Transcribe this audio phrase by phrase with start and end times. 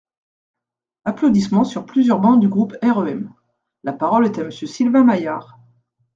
[1.05, 3.31] (Applaudissements sur plusieurs bancs du groupe REM.)
[3.83, 5.59] La parole est à Monsieur Sylvain Maillard.